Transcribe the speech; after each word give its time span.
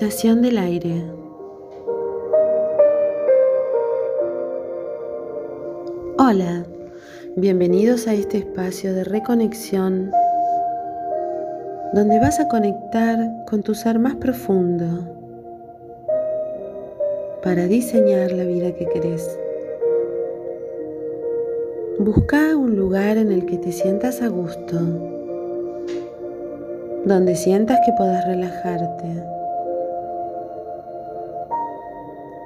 Del 0.00 0.56
aire. 0.56 1.04
Hola, 6.16 6.64
bienvenidos 7.36 8.06
a 8.06 8.14
este 8.14 8.38
espacio 8.38 8.94
de 8.94 9.04
reconexión 9.04 10.10
donde 11.92 12.18
vas 12.18 12.40
a 12.40 12.48
conectar 12.48 13.18
con 13.46 13.62
tu 13.62 13.74
ser 13.74 13.98
más 13.98 14.14
profundo 14.14 15.06
para 17.42 17.66
diseñar 17.66 18.32
la 18.32 18.44
vida 18.44 18.72
que 18.72 18.86
querés. 18.86 19.38
Busca 21.98 22.56
un 22.56 22.74
lugar 22.74 23.18
en 23.18 23.32
el 23.32 23.44
que 23.44 23.58
te 23.58 23.70
sientas 23.70 24.22
a 24.22 24.28
gusto, 24.28 24.78
donde 27.04 27.36
sientas 27.36 27.78
que 27.84 27.92
puedas 27.98 28.26
relajarte. 28.26 29.39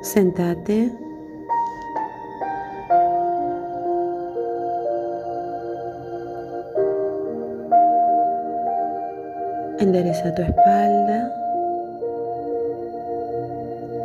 Sentate. 0.05 0.93
Endereza 9.79 10.35
tu 10.35 10.43
espalda. 10.43 11.33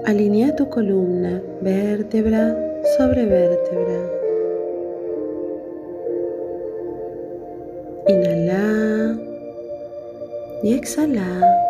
Alinea 0.06 0.56
tu 0.56 0.70
columna 0.70 1.42
vértebra 1.62 2.56
sobre 2.96 3.26
vértebra. 3.26 4.00
Inhala 8.08 9.20
y 10.64 10.74
exhala. 10.76 11.69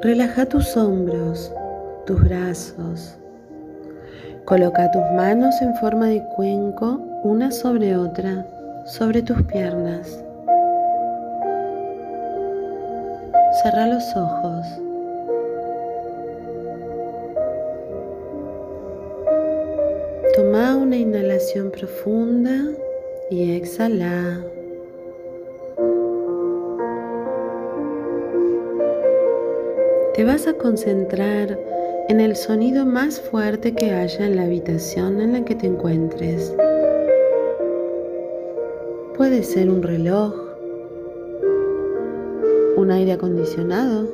Relaja 0.00 0.46
tus 0.46 0.76
hombros, 0.76 1.52
tus 2.06 2.22
brazos. 2.22 3.16
Coloca 4.44 4.88
tus 4.92 5.02
manos 5.16 5.60
en 5.60 5.74
forma 5.74 6.06
de 6.06 6.22
cuenco 6.36 7.00
una 7.24 7.50
sobre 7.50 7.96
otra 7.96 8.46
sobre 8.86 9.22
tus 9.22 9.42
piernas. 9.42 10.24
Cerra 13.60 13.88
los 13.88 14.16
ojos. 14.16 14.66
Toma 20.36 20.76
una 20.76 20.96
inhalación 20.96 21.72
profunda 21.72 22.66
y 23.30 23.56
exhala. 23.56 24.38
Te 30.18 30.24
vas 30.24 30.48
a 30.48 30.54
concentrar 30.54 31.56
en 32.08 32.18
el 32.18 32.34
sonido 32.34 32.84
más 32.84 33.20
fuerte 33.20 33.72
que 33.72 33.92
haya 33.92 34.26
en 34.26 34.34
la 34.34 34.42
habitación 34.42 35.20
en 35.20 35.32
la 35.32 35.44
que 35.44 35.54
te 35.54 35.68
encuentres. 35.68 36.52
Puede 39.16 39.44
ser 39.44 39.70
un 39.70 39.80
reloj, 39.80 40.34
un 42.76 42.90
aire 42.90 43.12
acondicionado, 43.12 44.08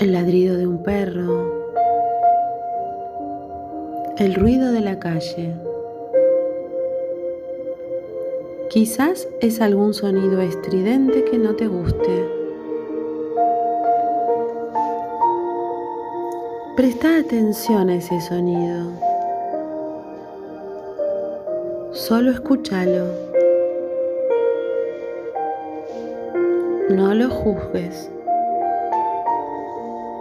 el 0.00 0.12
ladrido 0.12 0.56
de 0.56 0.66
un 0.66 0.82
perro, 0.82 1.70
el 4.18 4.34
ruido 4.34 4.72
de 4.72 4.80
la 4.80 4.98
calle. 4.98 5.54
Quizás 8.70 9.28
es 9.40 9.60
algún 9.60 9.94
sonido 9.94 10.40
estridente 10.40 11.22
que 11.22 11.38
no 11.38 11.54
te 11.54 11.68
guste. 11.68 12.39
Presta 16.80 17.18
atención 17.18 17.90
a 17.90 17.96
ese 17.96 18.18
sonido. 18.22 18.86
Solo 21.92 22.30
escúchalo. 22.30 23.04
No 26.88 27.12
lo 27.12 27.28
juzgues. 27.28 28.10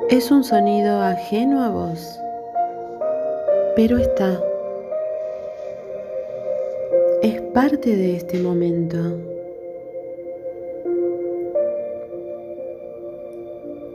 Es 0.10 0.32
un 0.32 0.44
sonido 0.44 1.02
ajeno 1.02 1.64
a 1.64 1.70
vos, 1.70 2.20
pero 3.78 3.98
está 3.98 4.38
es 7.24 7.40
parte 7.54 7.96
de 7.96 8.18
este 8.18 8.38
momento. 8.38 8.98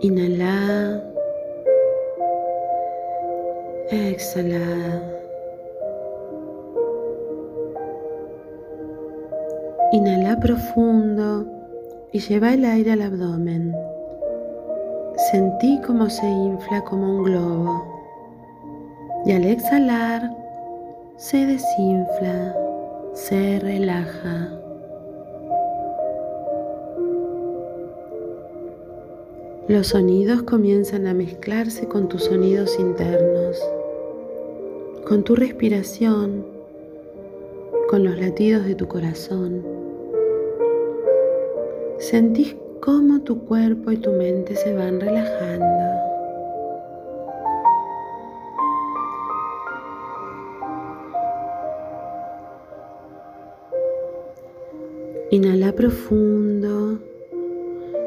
Inhala. 0.00 1.13
Exhala. 3.94 5.02
Inhala 9.92 10.38
profundo 10.40 11.46
y 12.12 12.18
lleva 12.18 12.54
el 12.54 12.64
aire 12.64 12.92
al 12.92 13.02
abdomen. 13.02 13.74
Sentí 15.30 15.80
cómo 15.86 16.10
se 16.10 16.26
infla 16.26 16.82
como 16.82 17.18
un 17.18 17.22
globo. 17.22 17.84
Y 19.26 19.32
al 19.32 19.44
exhalar, 19.44 20.30
se 21.16 21.46
desinfla 21.46 22.54
se 23.14 23.60
relaja. 23.60 24.50
Los 29.68 29.88
sonidos 29.88 30.42
comienzan 30.42 31.06
a 31.06 31.14
mezclarse 31.14 31.86
con 31.86 32.08
tus 32.08 32.24
sonidos 32.24 32.78
internos, 32.78 33.56
con 35.06 35.22
tu 35.22 35.36
respiración, 35.36 36.46
con 37.90 38.04
los 38.04 38.18
latidos 38.18 38.64
de 38.64 38.74
tu 38.74 38.88
corazón. 38.88 39.62
Sentís 41.98 42.56
cómo 42.80 43.20
tu 43.20 43.44
cuerpo 43.44 43.92
y 43.92 43.98
tu 43.98 44.10
mente 44.12 44.56
se 44.56 44.74
van 44.74 45.00
relajando. 45.00 45.64
Inhala 55.30 55.72
profundo 55.72 56.98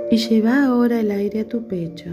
y 0.10 0.18
lleva 0.18 0.66
ahora 0.66 1.00
el 1.02 1.12
aire 1.12 1.42
a 1.42 1.48
tu 1.48 1.68
pecho. 1.68 2.10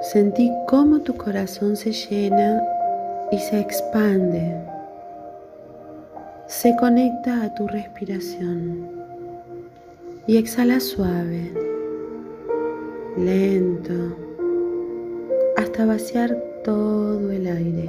Sentí 0.00 0.52
cómo 0.68 1.00
tu 1.00 1.16
corazón 1.16 1.76
se 1.76 1.90
llena 1.90 2.62
y 3.32 3.38
se 3.38 3.58
expande. 3.58 4.54
Se 6.46 6.76
conecta 6.76 7.42
a 7.42 7.54
tu 7.54 7.66
respiración 7.66 8.88
y 10.28 10.36
exhala 10.36 10.78
suave, 10.78 11.52
lento, 13.16 14.16
hasta 15.56 15.84
vaciar 15.84 16.36
todo 16.62 17.32
el 17.32 17.46
aire. 17.48 17.86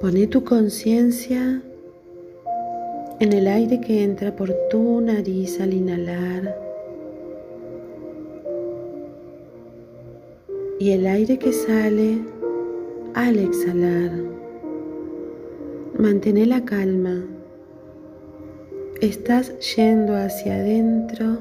Pone 0.00 0.28
tu 0.28 0.44
conciencia 0.44 1.60
en 3.20 3.32
el 3.32 3.48
aire 3.48 3.80
que 3.80 4.04
entra 4.04 4.34
por 4.34 4.52
tu 4.70 5.00
nariz 5.00 5.60
al 5.60 5.74
inhalar 5.74 6.56
y 10.78 10.92
el 10.92 11.06
aire 11.06 11.38
que 11.38 11.52
sale 11.52 12.18
al 13.14 13.38
exhalar. 13.38 14.12
Mantén 15.98 16.48
la 16.48 16.64
calma. 16.64 17.24
Estás 19.00 19.52
yendo 19.74 20.14
hacia 20.14 20.54
adentro, 20.54 21.38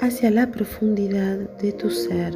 hacia 0.00 0.30
la 0.30 0.50
profundidad 0.50 1.36
de 1.60 1.72
tu 1.72 1.90
ser 1.90 2.34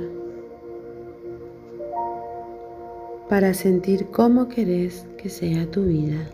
para 3.30 3.54
sentir 3.54 4.06
cómo 4.08 4.48
querés 4.48 5.06
que 5.16 5.30
sea 5.30 5.66
tu 5.70 5.84
vida. 5.84 6.30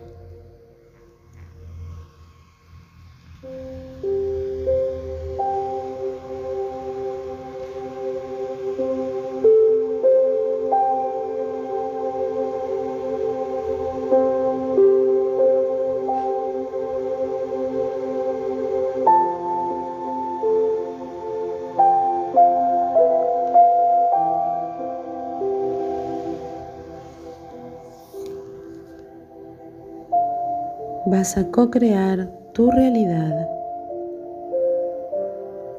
Vas 31.11 31.37
a 31.37 31.51
co-crear 31.51 32.31
tu 32.53 32.71
realidad. 32.71 33.45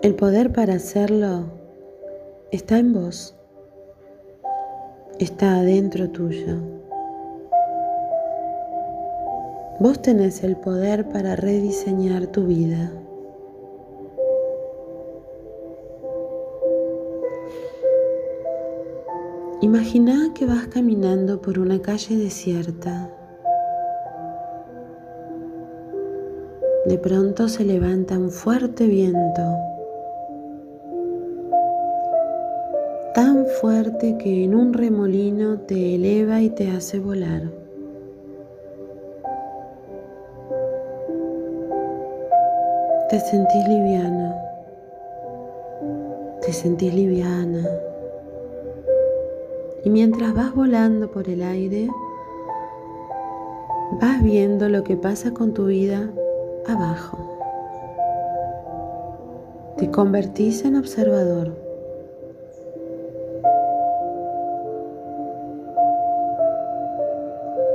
El 0.03 0.15
poder 0.15 0.53
para 0.53 0.75
hacerlo 0.75 1.45
está 2.51 2.77
en 2.77 2.93
vos, 2.93 3.35
está 5.19 5.57
adentro 5.57 6.11
tuyo. 6.11 6.59
Vos 9.81 10.03
tenés 10.03 10.45
el 10.45 10.55
poder 10.57 11.09
para 11.09 11.35
rediseñar 11.35 12.27
tu 12.27 12.45
vida. 12.49 12.93
Imagina 19.63 20.35
que 20.35 20.45
vas 20.45 20.67
caminando 20.67 21.41
por 21.41 21.59
una 21.59 21.81
calle 21.81 22.19
desierta. 22.19 23.22
De 26.85 26.99
pronto 26.99 27.49
se 27.49 27.65
levanta 27.65 28.19
un 28.19 28.31
fuerte 28.31 28.89
viento, 28.89 29.57
tan 33.15 33.47
fuerte 33.61 34.19
que 34.19 34.43
en 34.43 34.57
un 34.57 34.73
remolino 34.73 35.61
te 35.61 35.95
eleva 35.95 36.41
y 36.41 36.51
te 36.51 36.73
hace 36.73 36.99
volar. 36.99 37.43
Te 43.11 43.21
sentís 43.21 43.69
liviano, 43.69 44.35
te 46.41 46.53
sentís 46.53 46.93
liviana. 46.93 47.65
Y 49.85 49.91
mientras 49.91 50.35
vas 50.35 50.53
volando 50.53 51.13
por 51.13 51.29
el 51.29 51.45
aire, 51.45 51.89
vas 54.01 54.21
viendo 54.21 54.69
lo 54.69 54.83
que 54.83 54.97
pasa 54.97 55.33
con 55.33 55.55
tu 55.55 55.67
vida 55.67 56.11
abajo. 56.67 57.19
Te 59.77 59.91
convertís 59.91 60.65
en 60.65 60.77
observador. 60.77 61.53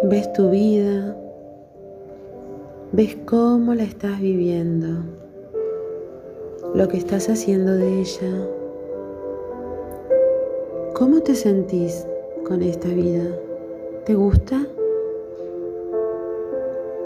Ves 0.03 0.31
tu 0.33 0.49
vida, 0.49 1.15
ves 2.91 3.17
cómo 3.25 3.73
la 3.73 3.83
estás 3.83 4.19
viviendo, 4.21 5.03
lo 6.73 6.87
que 6.87 6.97
estás 6.97 7.29
haciendo 7.29 7.73
de 7.73 8.01
ella 8.01 8.47
¿Cómo 10.97 11.21
te 11.21 11.35
sentís 11.35 12.07
con 12.43 12.63
esta 12.63 12.87
vida? 12.87 13.23
¿Te 14.07 14.15
gusta? 14.15 14.65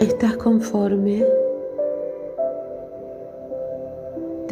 ¿Estás 0.00 0.38
conforme? 0.38 1.22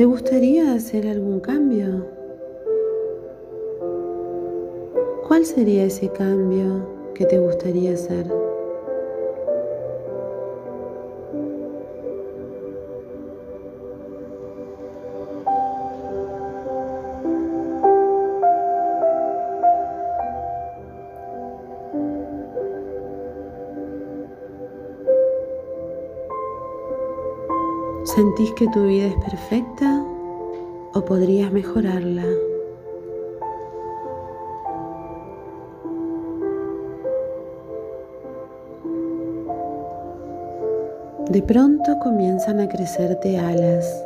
¿Te 0.01 0.07
gustaría 0.07 0.73
hacer 0.73 1.07
algún 1.07 1.41
cambio? 1.41 2.07
¿Cuál 5.29 5.45
sería 5.45 5.85
ese 5.85 6.09
cambio 6.09 6.89
que 7.15 7.27
te 7.27 7.39
gustaría 7.39 7.93
hacer? 7.93 8.40
¿Sentís 28.21 28.53
que 28.53 28.69
tu 28.69 28.85
vida 28.85 29.07
es 29.07 29.15
perfecta 29.15 30.05
o 30.93 31.03
podrías 31.07 31.51
mejorarla? 31.51 32.27
De 41.31 41.41
pronto 41.41 41.99
comienzan 42.01 42.61
a 42.61 42.69
crecerte 42.69 43.39
alas 43.39 44.05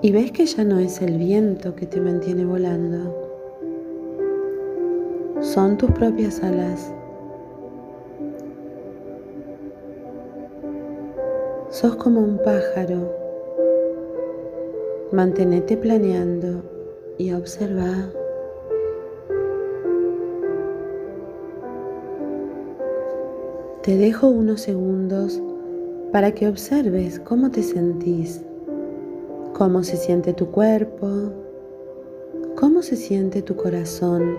y 0.00 0.10
ves 0.10 0.32
que 0.32 0.46
ya 0.46 0.64
no 0.64 0.78
es 0.78 1.02
el 1.02 1.18
viento 1.18 1.74
que 1.74 1.84
te 1.84 2.00
mantiene 2.00 2.46
volando, 2.46 3.14
son 5.42 5.76
tus 5.76 5.90
propias 5.90 6.42
alas. 6.42 6.90
Sos 11.84 11.96
como 11.96 12.20
un 12.20 12.38
pájaro. 12.38 13.14
Mantenete 15.12 15.76
planeando 15.76 16.62
y 17.18 17.30
observa. 17.34 18.10
Te 23.82 23.98
dejo 23.98 24.28
unos 24.28 24.62
segundos 24.62 25.42
para 26.10 26.32
que 26.32 26.48
observes 26.48 27.20
cómo 27.20 27.50
te 27.50 27.62
sentís, 27.62 28.42
cómo 29.52 29.82
se 29.82 29.98
siente 29.98 30.32
tu 30.32 30.46
cuerpo, 30.46 31.06
cómo 32.56 32.80
se 32.80 32.96
siente 32.96 33.42
tu 33.42 33.56
corazón. 33.56 34.38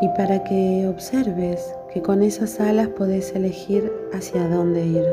Y 0.00 0.08
para 0.16 0.42
que 0.42 0.88
observes 0.88 1.72
que 1.94 2.02
con 2.02 2.24
esas 2.24 2.58
alas 2.58 2.88
podés 2.88 3.32
elegir 3.36 3.92
hacia 4.12 4.48
dónde 4.48 4.84
ir. 4.84 5.04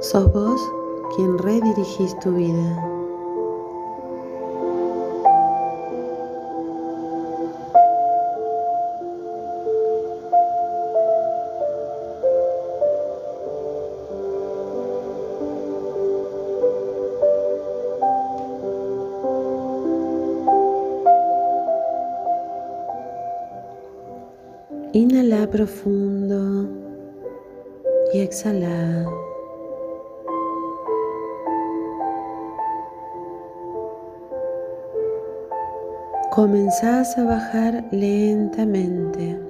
Sos 0.00 0.30
vos 0.30 0.60
quien 1.16 1.38
redirigís 1.38 2.18
tu 2.18 2.32
vida. 2.32 2.97
Profundo 25.50 26.68
y 28.12 28.20
exhala. 28.20 29.06
Comenzás 36.30 37.16
a 37.16 37.24
bajar 37.24 37.84
lentamente. 37.92 39.40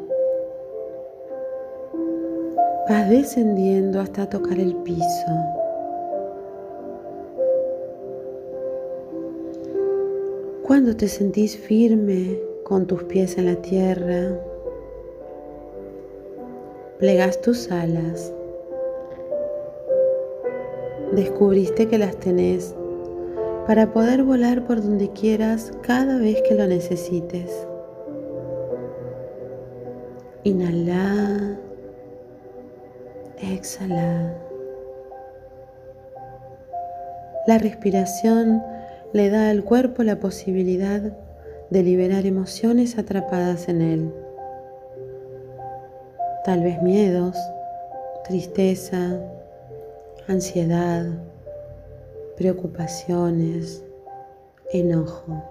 Vas 2.88 3.10
descendiendo 3.10 4.00
hasta 4.00 4.28
tocar 4.28 4.60
el 4.60 4.76
piso. 4.76 5.04
Cuando 10.62 10.94
te 10.94 11.08
sentís 11.08 11.56
firme 11.56 12.38
con 12.62 12.86
tus 12.86 13.02
pies 13.04 13.36
en 13.36 13.46
la 13.46 13.56
tierra, 13.56 14.38
plegas 16.98 17.40
tus 17.40 17.70
alas. 17.70 18.32
Descubriste 21.12 21.86
que 21.86 21.96
las 21.96 22.16
tenés 22.18 22.74
para 23.66 23.92
poder 23.92 24.24
volar 24.24 24.66
por 24.66 24.82
donde 24.82 25.10
quieras 25.10 25.72
cada 25.82 26.18
vez 26.18 26.42
que 26.48 26.54
lo 26.54 26.66
necesites. 26.66 27.66
Inhala, 30.42 31.58
exhala. 33.40 34.34
La 37.46 37.58
respiración 37.58 38.60
le 39.12 39.30
da 39.30 39.50
al 39.50 39.64
cuerpo 39.64 40.02
la 40.02 40.18
posibilidad 40.18 41.00
de 41.70 41.82
liberar 41.82 42.26
emociones 42.26 42.98
atrapadas 42.98 43.68
en 43.68 43.82
él 43.82 44.12
tal 46.44 46.62
vez 46.62 46.80
miedos, 46.82 47.36
tristeza, 48.24 49.20
ansiedad, 50.26 51.06
preocupaciones, 52.36 53.84
enojo. 54.72 55.42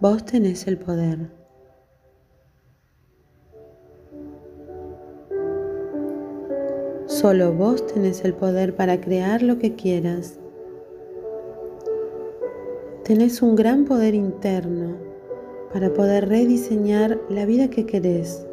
Vos 0.00 0.24
tenés 0.24 0.66
el 0.66 0.78
poder. 0.78 1.30
Solo 7.06 7.52
vos 7.52 7.86
tenés 7.86 8.24
el 8.24 8.34
poder 8.34 8.74
para 8.74 9.00
crear 9.00 9.42
lo 9.42 9.58
que 9.58 9.76
quieras. 9.76 10.40
Tenés 13.04 13.42
un 13.42 13.56
gran 13.56 13.84
poder 13.84 14.14
interno 14.14 14.94
para 15.72 15.92
poder 15.92 16.28
rediseñar 16.28 17.18
la 17.28 17.44
vida 17.46 17.68
que 17.68 17.84
querés. 17.84 18.46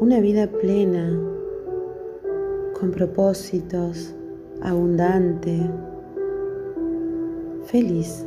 Una 0.00 0.20
vida 0.20 0.46
plena, 0.46 1.18
con 2.78 2.90
propósitos, 2.90 4.14
abundante, 4.60 5.58
feliz. 7.64 8.26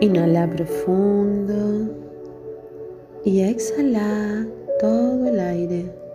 Inhala 0.00 0.48
profundo 0.48 1.92
y 3.24 3.40
exhala 3.40 4.46
todo 4.78 5.26
el 5.26 5.40
aire. 5.40 6.07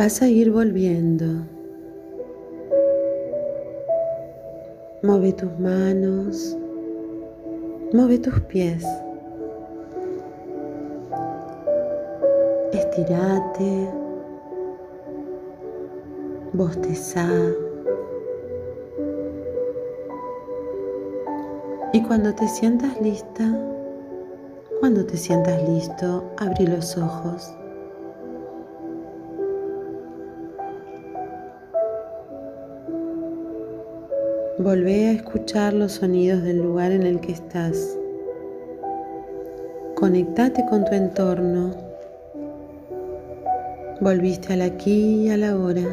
Vas 0.00 0.22
a 0.22 0.28
ir 0.28 0.50
volviendo. 0.50 1.26
Mueve 5.02 5.34
tus 5.34 5.58
manos, 5.58 6.56
mueve 7.92 8.18
tus 8.18 8.40
pies. 8.48 8.82
Estirate, 12.72 13.90
bostezá. 16.54 17.28
Y 21.92 22.02
cuando 22.04 22.34
te 22.34 22.48
sientas 22.48 22.98
lista, 23.02 23.54
cuando 24.80 25.04
te 25.04 25.18
sientas 25.18 25.68
listo, 25.68 26.24
abrí 26.38 26.66
los 26.66 26.96
ojos. 26.96 27.54
Volvé 34.62 35.08
a 35.08 35.12
escuchar 35.12 35.72
los 35.72 35.92
sonidos 35.92 36.42
del 36.42 36.58
lugar 36.58 36.92
en 36.92 37.04
el 37.04 37.18
que 37.20 37.32
estás. 37.32 37.96
Conectate 39.94 40.66
con 40.66 40.84
tu 40.84 40.92
entorno. 40.92 41.70
Volviste 44.02 44.52
al 44.52 44.60
aquí 44.60 45.22
y 45.22 45.30
a 45.30 45.38
la 45.38 45.56
hora. 45.56 45.88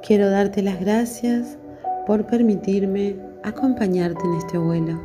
Quiero 0.00 0.30
darte 0.30 0.62
las 0.62 0.80
gracias 0.80 1.58
por 2.06 2.24
permitirme 2.24 3.16
acompañarte 3.42 4.24
en 4.24 4.34
este 4.36 4.56
vuelo. 4.56 4.98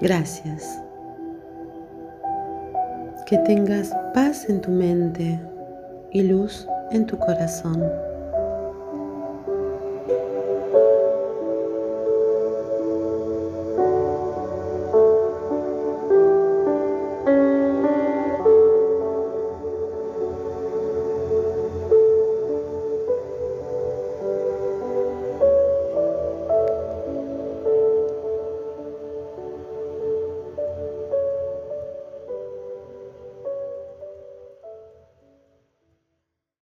Gracias 0.00 0.85
que 3.26 3.38
tengas 3.38 3.90
paz 4.14 4.48
en 4.48 4.60
tu 4.60 4.70
mente 4.70 5.40
y 6.12 6.22
luz 6.22 6.68
en 6.92 7.06
tu 7.06 7.18
corazón. 7.18 7.82